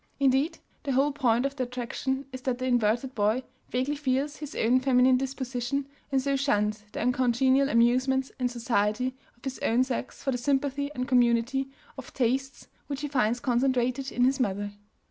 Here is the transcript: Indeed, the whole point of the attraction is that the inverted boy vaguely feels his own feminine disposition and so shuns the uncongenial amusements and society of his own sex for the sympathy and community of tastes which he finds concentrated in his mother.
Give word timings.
Indeed, 0.19 0.57
the 0.81 0.93
whole 0.93 1.11
point 1.11 1.45
of 1.45 1.55
the 1.55 1.65
attraction 1.65 2.25
is 2.33 2.41
that 2.41 2.57
the 2.57 2.65
inverted 2.65 3.13
boy 3.13 3.43
vaguely 3.69 3.95
feels 3.95 4.37
his 4.37 4.55
own 4.55 4.79
feminine 4.79 5.15
disposition 5.15 5.85
and 6.11 6.19
so 6.19 6.35
shuns 6.35 6.83
the 6.91 6.99
uncongenial 7.01 7.69
amusements 7.69 8.31
and 8.39 8.49
society 8.49 9.13
of 9.37 9.43
his 9.43 9.59
own 9.59 9.83
sex 9.83 10.23
for 10.23 10.31
the 10.31 10.39
sympathy 10.39 10.89
and 10.95 11.07
community 11.07 11.69
of 11.99 12.15
tastes 12.15 12.67
which 12.87 13.01
he 13.01 13.07
finds 13.07 13.39
concentrated 13.39 14.11
in 14.11 14.23
his 14.23 14.39
mother. 14.39 14.71